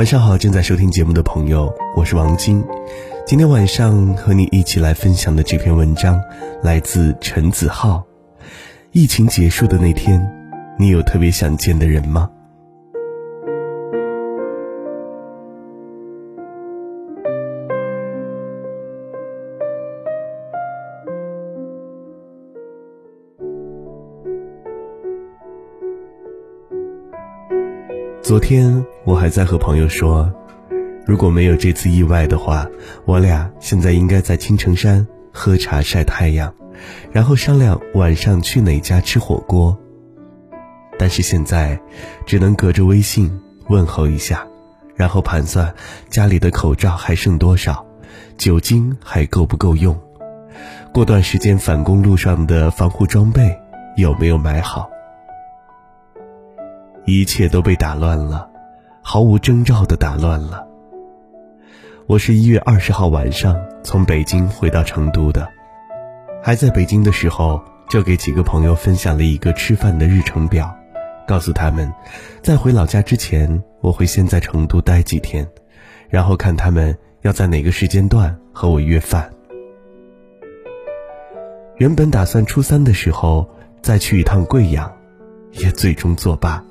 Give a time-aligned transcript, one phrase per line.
[0.00, 2.64] 晚上好，正在收听节目的朋友，我是王晶。
[3.26, 6.18] 今天晚上和你一起来分享的这篇文章
[6.62, 8.02] 来自陈子浩。
[8.92, 10.26] 疫情结束的那天，
[10.78, 12.30] 你有特别想见的人吗？
[28.22, 30.30] 昨天我还在和朋友说，
[31.06, 32.66] 如果没有这次意外的话，
[33.06, 36.52] 我俩现在应该在青城山喝茶晒太阳，
[37.10, 39.76] 然后商量晚上去哪家吃火锅。
[40.98, 41.80] 但是现在，
[42.26, 44.46] 只能隔着微信问候一下，
[44.94, 45.74] 然后盘算
[46.10, 47.84] 家里的口罩还剩多少，
[48.36, 49.98] 酒精还够不够用，
[50.92, 53.58] 过段时间返工路上的防护装备
[53.96, 54.90] 有没有买好。
[57.06, 58.49] 一切都被打乱了，
[59.12, 60.64] 毫无征兆的打乱了。
[62.06, 65.48] 我是一月二十号晚上从北京回到成都的，
[66.40, 70.72] 还在北京的时候，就给几个朋友分享了一个吃饭的日程表，
[71.26, 71.92] 告诉他们，
[72.40, 75.44] 在回老家之前，我会先在成都待几天，
[76.08, 79.28] 然后看他们要在哪个时间段和我约饭。
[81.78, 83.50] 原本打算初三的时候
[83.82, 84.88] 再去一趟贵阳，
[85.50, 86.64] 也最终作罢。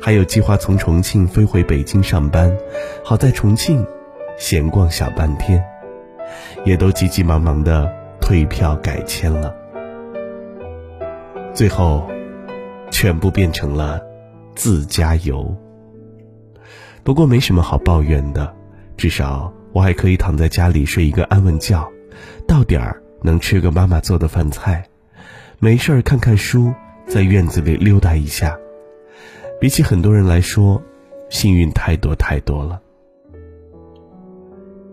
[0.00, 2.56] 还有计划从重庆飞回北京上班，
[3.04, 3.86] 好在重庆
[4.38, 5.64] 闲逛小半天，
[6.64, 9.54] 也都急急忙忙的退票改签了。
[11.54, 12.08] 最后，
[12.90, 14.00] 全部变成了
[14.54, 15.54] 自驾游。
[17.04, 18.54] 不过没什么好抱怨的，
[18.96, 21.86] 至少我还可以躺在家里睡一个安稳觉，
[22.46, 24.84] 到点儿能吃个妈妈做的饭菜，
[25.58, 26.72] 没事儿看看书，
[27.06, 28.56] 在院子里溜达一下。
[29.62, 30.82] 比起很多人来说，
[31.30, 32.82] 幸运太多太多了。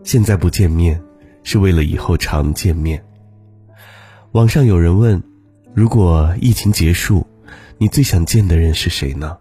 [0.03, 1.01] 现在不见面，
[1.41, 3.03] 是为了以后常见面。
[4.33, 5.23] 网上有人问：
[5.73, 7.25] 如果疫情结束，
[7.79, 9.39] 你最想见的人是谁呢？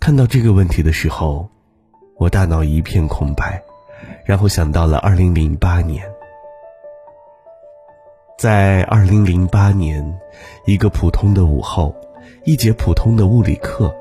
[0.00, 1.48] 看到这个问题的时候，
[2.16, 3.62] 我大脑一片空白，
[4.24, 6.04] 然后想到了二零零八年。
[8.36, 10.18] 在二零零八年，
[10.66, 11.94] 一个普通的午后。
[12.44, 13.94] 一节普通的物理课，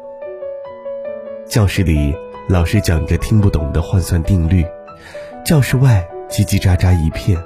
[1.45, 2.13] 教室里
[2.47, 4.65] 老师讲着听不懂的换算定律，
[5.45, 7.37] 教室外叽叽喳喳一片，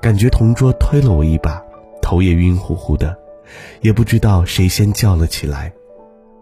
[0.00, 1.62] 感觉同桌推了我一把，
[2.00, 3.16] 头也晕乎乎的，
[3.80, 5.72] 也不知道谁先叫了起来。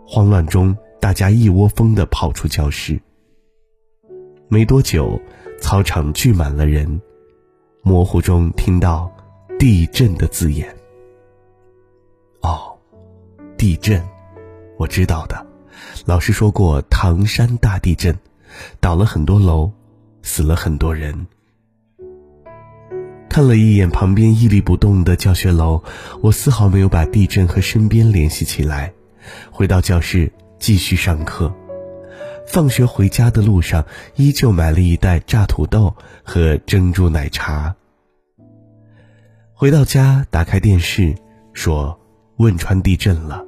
[0.07, 3.01] 慌乱中，大家一窝蜂地跑出教室。
[4.49, 5.21] 没多久，
[5.61, 7.01] 操场聚满了人，
[7.83, 9.11] 模糊中听到
[9.61, 10.75] “地震”的字眼。
[12.43, 12.70] 哦。
[13.61, 14.03] 地震，
[14.79, 15.47] 我知道的。
[16.07, 18.19] 老师说过，唐山大地震，
[18.81, 19.71] 倒了很多楼，
[20.23, 21.27] 死了很多人。
[23.29, 25.85] 看了一眼旁边屹立不动的教学楼，
[26.23, 28.95] 我丝毫没有把地震和身边联系起来。
[29.51, 31.55] 回到教室继续上课。
[32.47, 33.85] 放学回家的路上，
[34.17, 35.95] 依旧买了一袋炸土豆
[36.25, 37.77] 和珍珠奶茶。
[39.53, 41.15] 回到家，打开电视，
[41.53, 42.01] 说
[42.39, 43.45] 汶川地震了。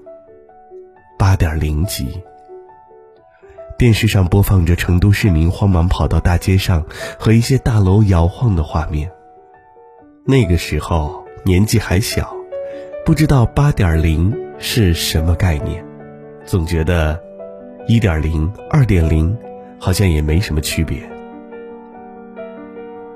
[1.22, 2.20] 八点零级。
[3.78, 6.84] 电视上播放着成都市民慌忙跑到大街上
[7.16, 9.08] 和一些大楼摇晃的画面。
[10.26, 12.34] 那个时候年纪还小，
[13.06, 15.84] 不知道八点零是什么概念，
[16.44, 17.22] 总觉得
[17.86, 19.38] 一点零、二点零
[19.78, 20.98] 好像也没什么区别。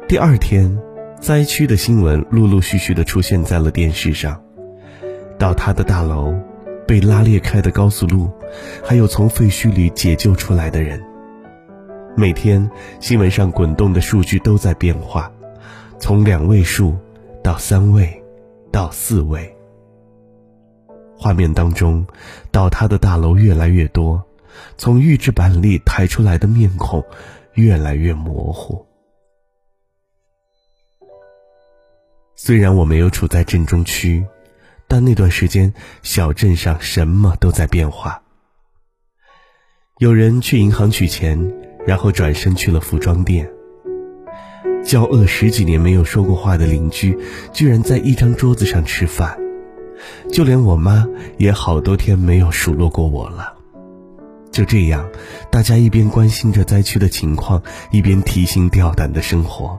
[0.07, 0.79] 第二天，
[1.21, 4.41] 灾区的新闻陆陆续续的出现在了电视上，
[5.37, 6.33] 倒塌的大楼。
[6.87, 8.31] 被拉裂开的高速路，
[8.85, 11.03] 还有从废墟里解救出来的人。
[12.17, 12.71] 每天
[13.01, 15.31] 新闻上滚动的数据都在变化，
[15.99, 16.97] 从两位数
[17.43, 18.23] 到三位，
[18.71, 19.53] 到四位。
[21.19, 22.07] 画面当中，
[22.53, 24.25] 倒塌的大楼越来越多，
[24.79, 27.05] 从预制板里抬出来的面孔
[27.55, 28.87] 越来越模糊。
[32.37, 34.25] 虽然我没有处在震中区。
[34.89, 35.73] 但那段时间，
[36.03, 38.23] 小镇上什么都在变化。
[39.99, 41.53] 有人去银行取钱，
[41.87, 43.51] 然后转身去了服装店。
[44.85, 47.19] 交恶十几年没有说过话的邻居，
[47.53, 49.37] 居然在一张桌子上吃饭。
[50.31, 51.07] 就连我妈
[51.39, 53.55] 也好多天没有数落过我了。
[54.53, 55.09] 就这样，
[55.51, 59.79] 大家一边关心着灾区的情况，一边提心吊胆的生活。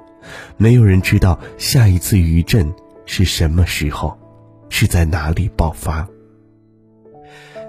[0.57, 2.74] 没有人知道下一次余震
[3.06, 4.18] 是什么时候。
[4.69, 6.08] 是在哪里爆发？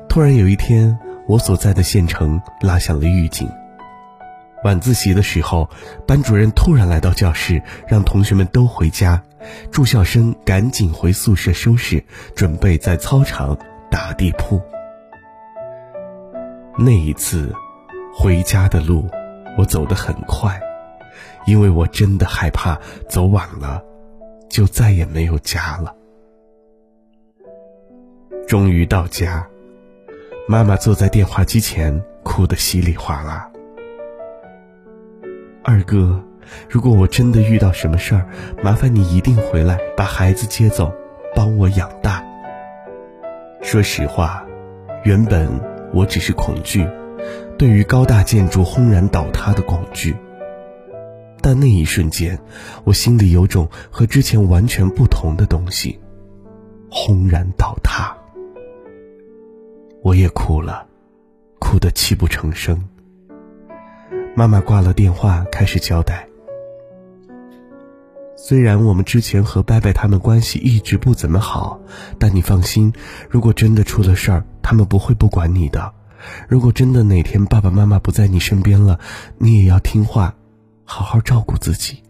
[0.08, 3.48] 突然有一天，我所在的县城拉响了预警。
[4.64, 5.68] 晚自习的时候，
[6.06, 9.22] 班主任突然来到教室，让同学们都回家，
[9.70, 12.02] 住校生赶紧回宿舍收拾，
[12.34, 13.56] 准备在操场
[13.90, 14.60] 打地铺。
[16.76, 17.54] 那一次，
[18.12, 19.08] 回家的路，
[19.56, 20.60] 我走得很快，
[21.46, 22.76] 因为我真的害怕
[23.08, 23.80] 走晚了，
[24.50, 25.94] 就再也没有家了。
[28.48, 29.46] 终于到家，
[30.48, 33.46] 妈妈坐在电话机前，哭得稀里哗啦。
[35.62, 36.18] 二哥，
[36.66, 38.26] 如果我真的遇到什么事儿，
[38.62, 40.90] 麻烦你一定回来把孩子接走，
[41.36, 42.24] 帮我养大。
[43.60, 44.42] 说实话，
[45.04, 45.46] 原本
[45.92, 46.88] 我只是恐惧，
[47.58, 50.16] 对于高大建筑轰然倒塌的恐惧。
[51.42, 52.38] 但那一瞬间，
[52.84, 56.00] 我心里有种和之前完全不同的东西，
[56.90, 58.16] 轰然倒塌。
[60.08, 60.86] 我也哭了，
[61.58, 62.82] 哭得泣不成声。
[64.34, 66.26] 妈妈挂了电话，开始交代。
[68.34, 71.78] 虽然我们之前和伯伯他们关系一直不怎么好，
[72.18, 72.90] 但你放心，
[73.28, 75.92] 如果真的出了事儿，他们不会不管你的。
[76.48, 78.98] 如果真的哪天爸爸妈妈不在你身边了，
[79.36, 80.34] 你也要听话，
[80.84, 82.02] 好好照顾自己。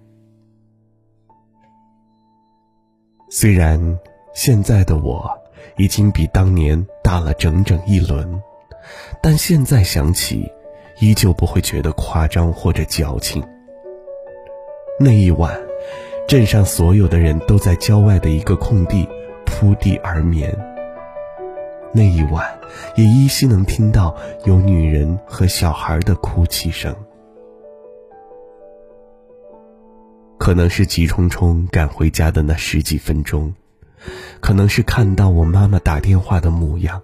[3.28, 3.98] 虽然
[4.34, 5.28] 现在的我
[5.76, 8.42] 已经比当年大了整整一轮，
[9.22, 10.50] 但现在想起。
[11.00, 13.40] 依旧不会觉得夸张或者矫情。
[14.98, 15.56] 那一晚，
[16.26, 19.08] 镇上所有的人都在郊外的一个空地
[19.46, 20.52] 铺地而眠。
[21.92, 22.44] 那一晚，
[22.96, 24.12] 也依稀能听到
[24.44, 26.92] 有女人和小孩的哭泣声。
[30.36, 33.54] 可能是急匆匆赶回家的那十几分钟，
[34.40, 37.02] 可能是看到我妈妈打电话的模样。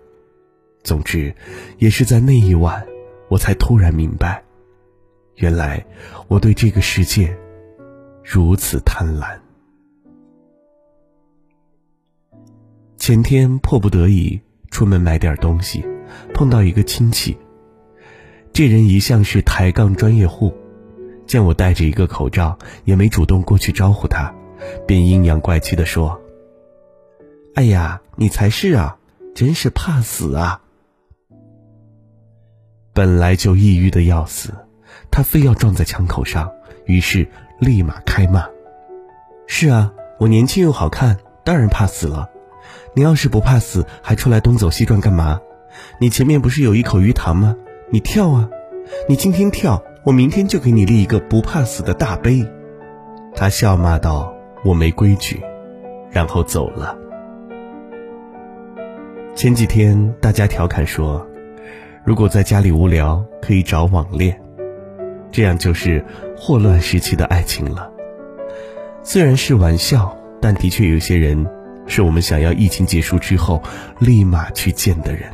[0.83, 1.35] 总之，
[1.79, 2.87] 也是在那一晚。
[3.31, 4.45] 我才突然明白，
[5.37, 5.85] 原来
[6.29, 7.35] 我对这个世界
[8.23, 9.39] 如此贪婪。
[12.99, 14.41] 前天迫不得已
[14.71, 15.85] 出门买点东西，
[16.35, 17.37] 碰到一个亲戚。
[18.53, 20.55] 这人一向是抬杠专业户，
[21.27, 24.33] 见我戴着一个口罩，也没主动过去招呼他，
[24.87, 26.21] 便阴阳怪气的说
[27.55, 28.97] ：“哎呀，你才是啊，
[29.35, 30.61] 真是怕死啊！”
[32.93, 34.53] 本来就抑郁的要死，
[35.11, 36.51] 他非要撞在枪口上，
[36.85, 37.29] 于是
[37.61, 38.47] 立马开骂
[39.47, 42.29] ：“是啊，我年轻又好看，当然怕死了。
[42.95, 45.41] 你要是不怕死，还出来东走西转干嘛？
[46.01, 47.57] 你前面不是有一口鱼塘吗？
[47.91, 48.49] 你跳啊！
[49.09, 52.45] 你今天跳，我明天就给你立一个不怕死的大碑。”
[53.35, 54.33] 他笑骂道
[54.65, 55.41] ：“我没规矩。”
[56.11, 56.97] 然后走了。
[59.35, 61.27] 前几天大家调侃说。
[62.05, 64.41] 如果在家里无聊，可以找网恋，
[65.33, 66.05] 这样就是
[66.37, 67.91] 霍乱时期的爱情了。
[69.03, 71.45] 虽然是玩笑，但的确有些人
[71.87, 73.61] 是我们想要疫情结束之后
[73.99, 75.25] 立马去见的人。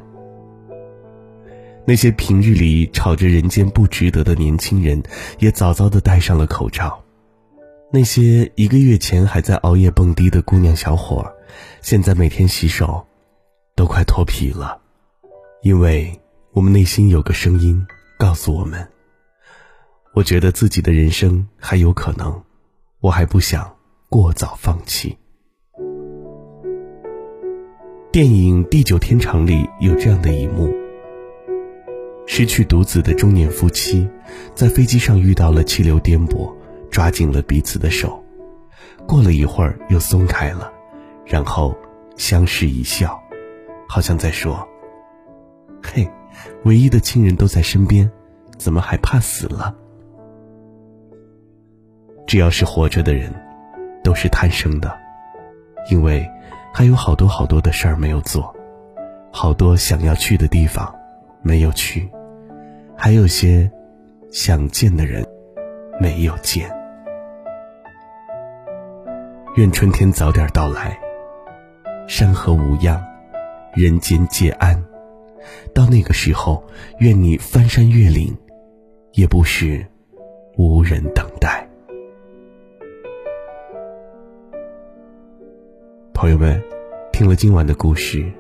[1.85, 5.03] 那些平日里吵着人间不值得的年轻人，
[5.41, 7.03] 也早早的戴上了口罩。
[7.93, 11.31] 那些一个月前还在熬夜蹦迪的姑娘小伙，
[11.83, 13.05] 现在每天洗手
[13.75, 14.81] 都快脱皮了，
[15.63, 16.17] 因为。
[16.53, 17.87] 我们内心有个声音
[18.19, 18.91] 告诉我们
[20.15, 22.43] ：“我觉得自己的人生还有可能，
[22.99, 23.77] 我还不想
[24.09, 25.17] 过早放弃。”
[28.11, 30.75] 电影《地久天长》里有这样的一幕：
[32.27, 34.11] 失去独子的中年夫妻，
[34.53, 36.53] 在飞机上遇到了气流颠簸，
[36.91, 38.21] 抓紧了彼此的手，
[39.07, 40.73] 过了一会儿又松开了，
[41.25, 41.79] 然后
[42.17, 43.20] 相视一笑，
[43.91, 44.67] 好像在说
[45.83, 46.09] ：“嘿。”
[46.65, 48.09] 唯一的亲人都在身边，
[48.57, 49.75] 怎么还怕死了？
[52.25, 53.35] 只要是活着的人，
[54.05, 54.97] 都是贪生的，
[55.91, 56.25] 因为
[56.73, 58.55] 还有好多好多的事儿没有做，
[59.33, 60.95] 好多想要去的地方
[61.43, 62.09] 没有去，
[62.97, 63.69] 还有些
[64.31, 65.27] 想见的人
[66.01, 66.71] 没有见。
[69.57, 70.97] 愿春天早点到来，
[72.07, 73.05] 山河无恙，
[73.75, 74.85] 人间皆安。
[75.75, 76.63] 到那个时候，
[76.99, 78.37] 愿你翻山越岭，
[79.13, 79.87] 也不是
[80.57, 81.67] 无人等待。
[86.13, 86.63] 朋友们，
[87.13, 88.31] 听了今晚的故事，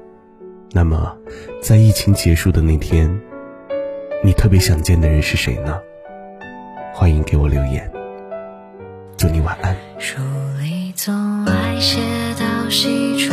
[0.72, 1.16] 那么
[1.62, 3.08] 在疫情结束的那天，
[4.22, 5.80] 你特别想见的人是谁呢？
[6.92, 7.90] 欢迎给我留言。
[9.16, 9.75] 祝你晚安。
[9.99, 10.18] 书
[10.60, 12.00] 里总爱写
[12.38, 13.32] 到喜出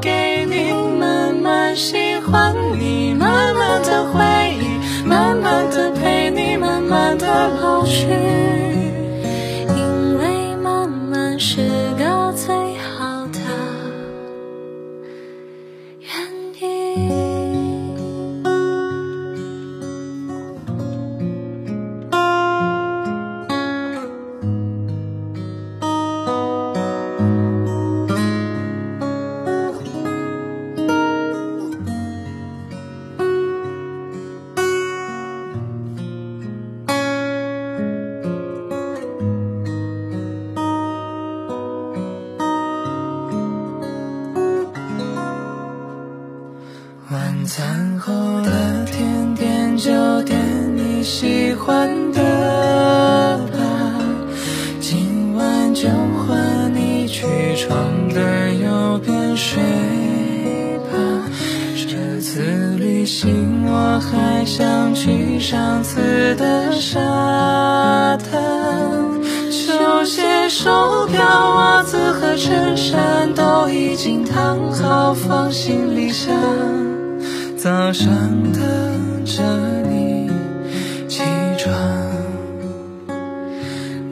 [65.41, 66.99] 上次的沙
[68.17, 68.39] 滩，
[69.51, 76.31] 球鞋、手表、袜子和衬衫都已经烫好，放行李箱。
[77.57, 78.07] 早上
[78.53, 79.41] 等着
[79.89, 80.29] 你
[81.07, 81.23] 起
[81.57, 81.73] 床，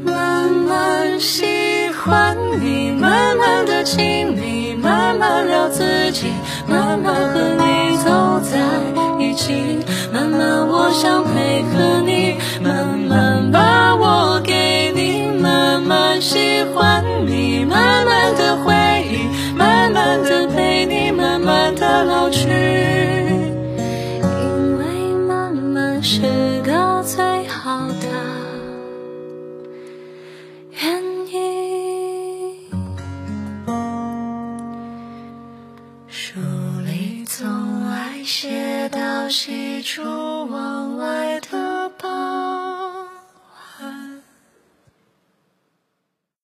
[0.04, 1.46] 慢慢喜
[2.04, 6.26] 欢你，慢慢的亲密，慢慢聊自己，
[6.68, 8.60] 慢慢和你走在
[9.24, 9.78] 一起，
[10.20, 18.74] 慢慢我想配合你，慢慢把我给你，慢慢喜欢你，慢慢的回
[19.10, 22.50] 忆，慢慢的陪你，慢慢的老去，